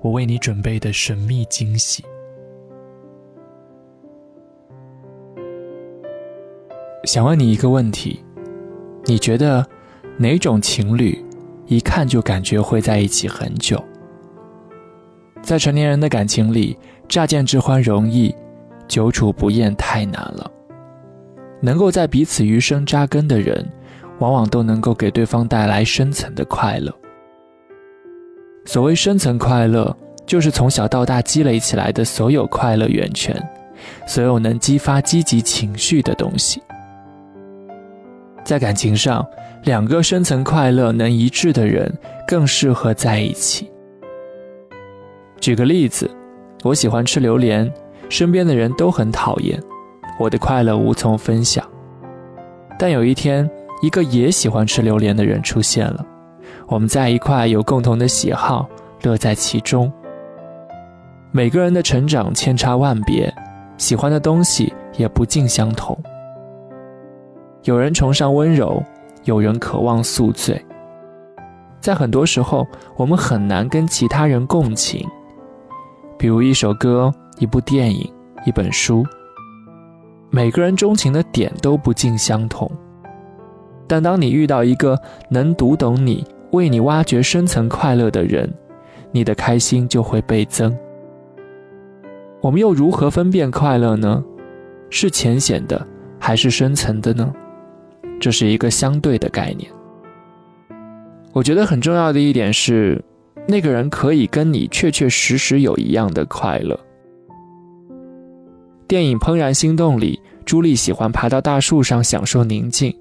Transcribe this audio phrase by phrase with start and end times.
[0.00, 2.04] 我为你准备的神秘惊喜。
[7.04, 8.22] 想问你一个问题：
[9.04, 9.66] 你觉得
[10.16, 11.24] 哪种情侣
[11.66, 13.82] 一看就感觉会在一起很久？
[15.42, 16.78] 在成年人的感情里，
[17.08, 18.34] 乍见之欢容易，
[18.86, 20.50] 久处不厌太难了。
[21.60, 23.66] 能够在彼此余生扎根的人，
[24.18, 26.94] 往往都能够给对方带来深层的快乐。
[28.68, 33.34] 所谓深层快乐，就是从小到大积累起来的所有快乐源泉，
[34.06, 36.62] 所有能激发积极情绪的东西。
[38.44, 39.26] 在感情上，
[39.64, 41.90] 两个深层快乐能一致的人
[42.26, 43.70] 更适合在一起。
[45.40, 46.10] 举个例子，
[46.62, 47.72] 我喜欢吃榴莲，
[48.10, 49.58] 身边的人都很讨厌，
[50.20, 51.66] 我的快乐无从分享。
[52.78, 53.48] 但有一天，
[53.80, 56.04] 一个也喜欢吃榴莲的人出现了，
[56.68, 58.68] 我们在一块有共同的喜好，
[59.02, 59.90] 乐在其中。
[61.32, 63.32] 每个人的成长千差万别，
[63.78, 65.98] 喜欢的东西也不尽相同。
[67.64, 68.82] 有人崇尚温柔，
[69.24, 70.62] 有人渴望宿醉。
[71.80, 72.66] 在很多时候，
[72.96, 75.06] 我们很难跟其他人共情。
[76.18, 78.12] 比如一首歌、一部电影、
[78.44, 79.06] 一本书，
[80.28, 82.70] 每个人钟情的点都不尽相同。
[83.86, 88.52] 但当你遇到一个能读懂你、为你挖掘深层快乐的人，
[89.12, 90.76] 你的开心就会倍增。
[92.40, 94.22] 我们又如何分辨快乐呢？
[94.90, 95.86] 是浅显的，
[96.18, 97.32] 还是深层的呢？
[98.20, 99.70] 这是一个相对的概念。
[101.32, 103.02] 我觉得很重要的一点是，
[103.46, 106.78] 那个人可以跟你确确实实有一样的快乐。
[108.86, 112.94] 电影《怦然心动》里，朱莉喜欢爬到大树上享受宁静，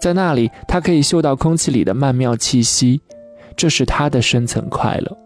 [0.00, 3.00] 在那里他可以嗅到空气里的曼妙气息，
[3.56, 5.18] 这是他的深层快乐。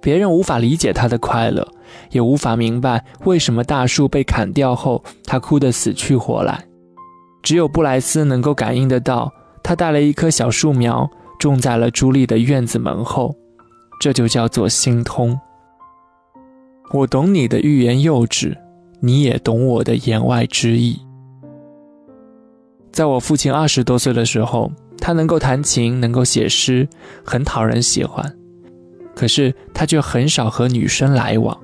[0.00, 1.66] 别人无法理解他的快乐，
[2.10, 6.64] 也无法明白为什么大树被砍掉后，他哭得死去活来。
[7.42, 13.34] 只有布莱斯能够感应得到，他带了一棵小树苗种在了朱莉的院子门后，
[14.00, 15.38] 这就叫做心通。
[16.92, 18.56] 我懂你的欲言又止，
[19.00, 21.00] 你也懂我的言外之意。
[22.92, 26.88] 在我父亲二十多岁的时候，他能够弹琴，能够写诗，
[27.24, 28.36] 很讨人喜欢，
[29.14, 31.56] 可是他却很少和女生来往。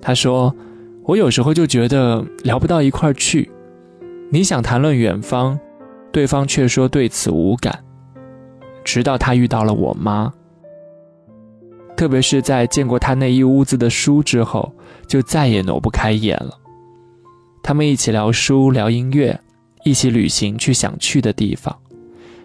[0.00, 0.54] 他说
[1.04, 3.50] ：“我有时候就觉得聊不到一块儿去。”
[4.30, 5.58] 你想谈论远方，
[6.12, 7.82] 对方却说对此无感。
[8.84, 10.32] 直到他遇到了我妈，
[11.96, 14.72] 特别是在见过他那一屋子的书之后，
[15.06, 16.58] 就再也挪不开眼了。
[17.62, 19.38] 他们一起聊书、聊音乐，
[19.88, 21.74] 一起旅行去想去的地方，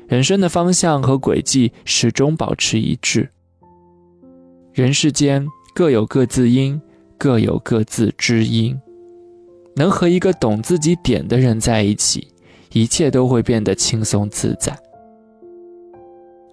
[0.08, 3.30] 人生的方向和轨迹始终保持一致。
[4.72, 5.46] 人世间
[5.76, 6.82] 各有各自因，
[7.18, 8.80] 各有各自知音。
[9.76, 12.30] 能和一个懂自己点的人在一起，
[12.72, 14.74] 一切都会变得轻松自在。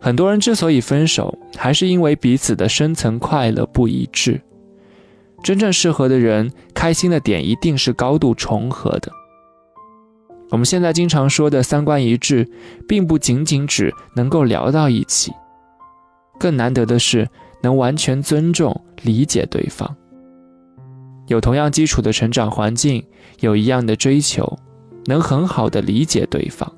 [0.00, 4.40] 很多人之所以分手，还是因为彼此的深层快乐不一致。
[5.44, 9.12] 真正适合的人，开心的点一定是高度重合的。
[10.50, 12.48] 我们现在经常说的三观一致，
[12.88, 15.32] 并不仅仅指能够聊到一起，
[16.38, 17.28] 更难得的是
[17.62, 19.96] 能完全尊重、理解对方。
[21.28, 23.04] 有同样基础的成长环境，
[23.38, 24.58] 有一样的追求，
[25.06, 26.70] 能很好的理解对方。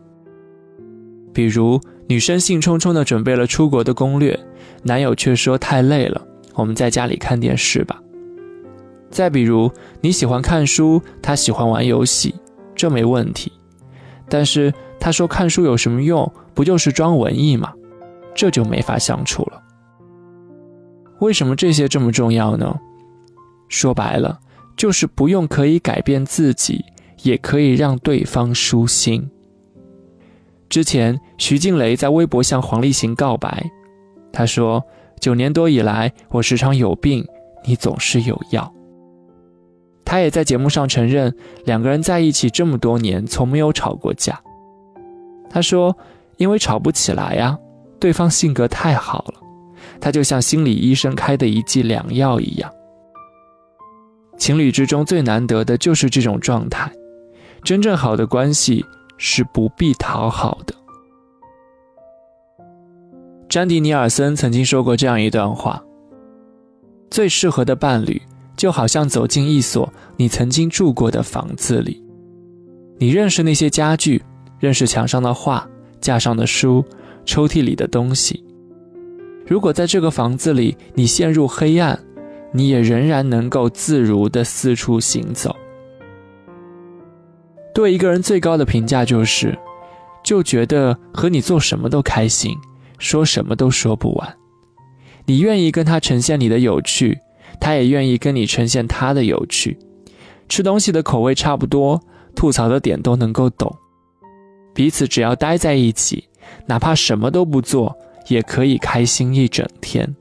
[1.32, 4.38] 比如，女生兴冲冲的准备了出国的攻略，
[4.82, 6.20] 男友却说太累了，
[6.52, 7.98] 我们在家里看电视吧。
[9.10, 9.70] 再比如，
[10.02, 12.34] 你喜欢看书，他喜欢玩游戏，
[12.74, 13.50] 这没问题。
[14.32, 16.32] 但是他说看书有什么用？
[16.54, 17.70] 不就是装文艺吗？
[18.34, 19.62] 这就没法相处了。
[21.20, 22.74] 为什么这些这么重要呢？
[23.68, 24.40] 说白了，
[24.74, 26.82] 就是不用可以改变自己，
[27.24, 29.30] 也可以让对方舒心。
[30.70, 33.70] 之前，徐静蕾在微博向黄立行告白，
[34.32, 34.82] 她说
[35.20, 37.22] ：“九年多以来，我时常有病，
[37.66, 38.72] 你总是有药。”
[40.12, 44.38] 他也在节目上承认，两个人在一起这么多年，从没有吵过架。
[45.48, 45.96] 他说
[46.36, 47.58] ：“因为吵不起来呀，
[47.98, 49.40] 对方性格太好了。”
[50.02, 52.70] 他就像心理医生开的一剂良药一样。
[54.36, 56.92] 情侣之中最难得的就是这种状态，
[57.64, 58.84] 真正好的关系
[59.16, 60.74] 是不必讨好的。
[63.48, 65.82] 詹迪尼尔森曾经说过这样一段话：
[67.10, 68.20] 最适合的伴侣，
[68.62, 72.00] 就好像走进一所你曾经住过的房子里，
[72.96, 74.22] 你认识那些家具，
[74.60, 75.68] 认识墙上的画、
[76.00, 76.84] 架上的书、
[77.24, 78.44] 抽屉里的东西。
[79.48, 81.98] 如果在这个房子里你陷入黑暗，
[82.52, 85.56] 你也仍然能够自如地四处行走。
[87.74, 89.58] 对一个人最高的评价就是，
[90.22, 92.56] 就觉得和你做什么都开心，
[92.96, 94.36] 说什么都说不完。
[95.26, 97.18] 你愿意跟他呈现你的有趣，
[97.62, 99.78] 他也愿意跟你呈现他的有趣。
[100.48, 102.02] 吃东西的口味差不多，
[102.34, 103.72] 吐槽的点都能够懂。
[104.74, 106.24] 彼此只要待在一起，
[106.66, 110.16] 哪怕什么都不做，也可以开心一整天。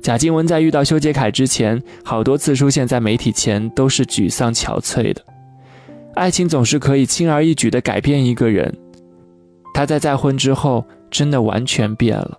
[0.00, 5.20] 贾静雯在遇到修杰楷之前，好多次出现在媒体前都是沮丧憔悴的。
[6.14, 8.72] 爱情总是可以轻而易举地改变一个人，
[9.74, 12.38] 她在再婚之后真的完全变了，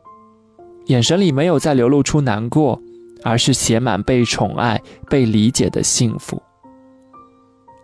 [0.85, 2.81] 眼神里没有再流露出难过，
[3.23, 6.41] 而是写满被宠爱、被理解的幸福。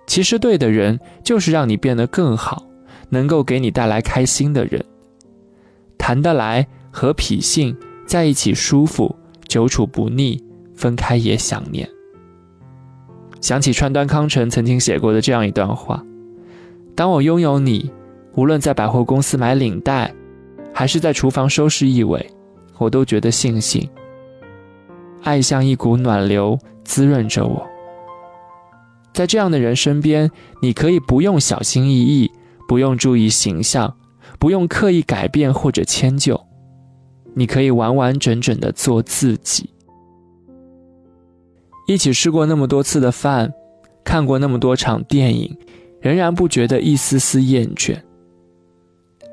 [0.05, 2.65] 其实对的人就是让你变得更好，
[3.09, 4.83] 能够给你带来开心的人，
[5.97, 7.75] 谈得来和脾性
[8.05, 9.15] 在一起舒服。
[9.45, 10.43] 久处不腻，
[10.73, 11.87] 分开也想念。
[13.39, 16.03] 想起川端康成曾经写过的这样一段话
[16.95, 17.91] ：“当我拥有你，
[18.33, 20.11] 无论在百货公司买领带，
[20.73, 22.27] 还是在厨房收拾异味，
[22.79, 23.87] 我都觉得庆幸。
[25.23, 27.65] 爱像一股暖流，滋润着我。
[29.13, 30.29] 在这样的人身边，
[30.61, 32.31] 你可以不用小心翼翼，
[32.67, 33.95] 不用注意形象，
[34.39, 36.39] 不用刻意改变或者迁就。”
[37.35, 39.67] 你可以完完整整的做自己。
[41.87, 43.51] 一起吃过那么多次的饭，
[44.03, 45.57] 看过那么多场电影，
[45.99, 47.97] 仍然不觉得一丝丝厌倦。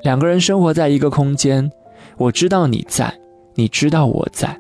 [0.03, 1.71] 两个人生活在一个空间，
[2.17, 3.13] 我知道你在，
[3.55, 4.59] 你知道我在，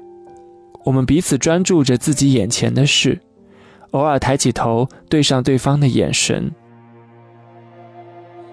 [0.84, 3.20] 我们彼此专注着自己眼前的事，
[3.90, 6.50] 偶尔抬起头对上对方的眼神。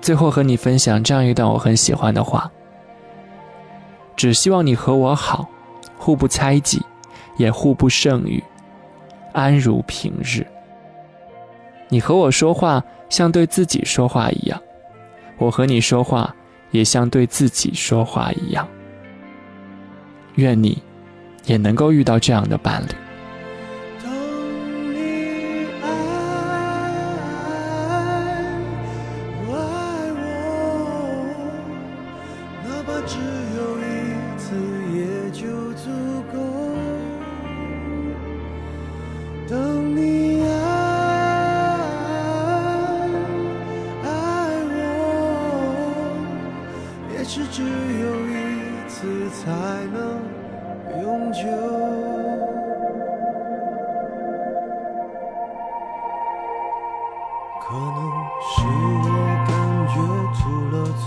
[0.02, 2.52] 最后和你分享这样一段我很喜欢的话。
[4.16, 5.48] 只希望你和我好，
[5.98, 6.82] 互不猜忌，
[7.38, 8.44] 也互不胜语，
[9.32, 10.46] 安如平日。
[11.88, 14.60] 你和我说话像对自己说话一样，
[15.38, 16.36] 我和你说话
[16.72, 18.68] 也像对自己说话一样。
[20.36, 20.82] 愿你
[21.48, 23.08] 也能够遇到这样的伴侣。
[47.58, 49.52] 只有一次才
[49.92, 50.47] 能
[50.96, 51.40] 永久
[57.62, 58.00] 可能
[58.42, 58.56] 是
[59.04, 59.06] 我
[59.48, 59.52] 感
[59.88, 59.96] 觉
[60.34, 60.40] 出
[60.72, 61.06] 了错，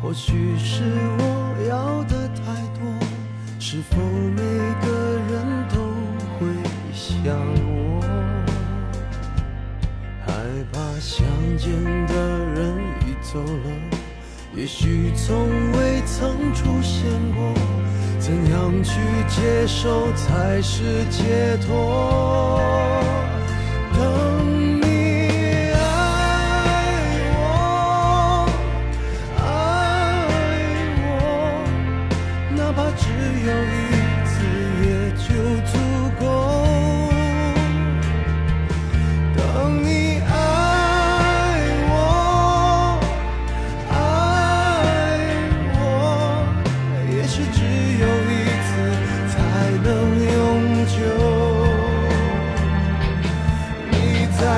[0.00, 0.84] 或许是
[1.18, 1.22] 我
[1.68, 2.42] 要的太
[2.78, 2.80] 多。
[3.58, 4.40] 是否每
[4.80, 4.86] 个
[5.30, 5.32] 人
[5.68, 5.74] 都
[6.38, 6.46] 会
[6.92, 7.34] 想
[7.66, 8.00] 我，
[10.24, 10.32] 害
[10.72, 11.26] 怕相
[11.58, 11.66] 见
[12.06, 12.14] 的
[12.54, 13.66] 人已走了，
[14.54, 15.34] 也许从
[15.72, 17.52] 未曾出现过。
[18.24, 18.92] 怎样去
[19.28, 23.02] 接受才是解脱？
[23.92, 24.86] 等你
[25.74, 25.76] 爱
[27.36, 27.38] 我
[29.36, 29.38] 爱
[31.04, 31.04] 我
[32.56, 33.02] 哪怕只
[33.46, 33.83] 有一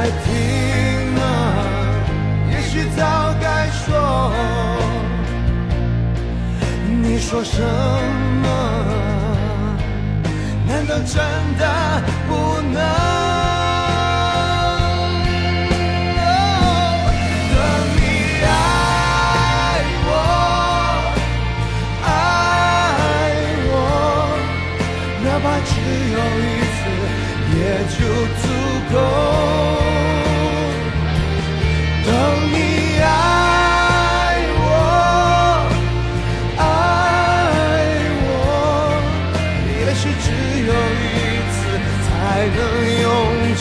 [0.08, 1.20] 我听了
[2.52, 4.32] 也许早该说
[7.02, 8.46] 你说什么
[10.68, 11.16] 难道真
[11.58, 13.05] 的不能？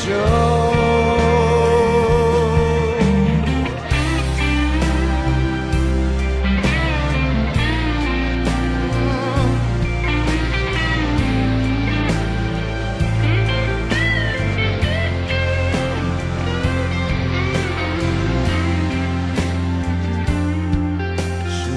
[0.05, 0.11] 是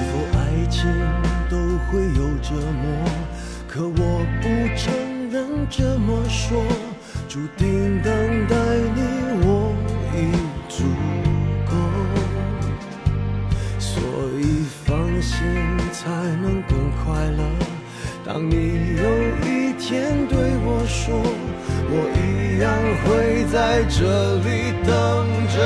[0.05, 0.77] 否爱情
[1.49, 1.57] 都
[1.87, 2.85] 会有折磨？
[3.67, 6.88] 可我不承认这么说。
[7.29, 8.11] 注定等
[8.47, 8.55] 待
[8.95, 9.01] 你
[9.43, 9.71] 我
[10.15, 10.17] 已
[10.67, 10.83] 足
[11.69, 11.71] 够，
[13.77, 14.01] 所
[14.39, 15.37] 以放心
[15.91, 16.09] 才
[16.41, 17.05] 能更快
[17.37, 17.43] 乐。
[18.25, 18.55] 当你
[18.97, 19.03] 有
[19.47, 21.21] 一天对我说，
[21.91, 22.67] 我一样
[23.03, 23.99] 会在这
[24.37, 24.89] 里等
[25.55, 25.59] 着。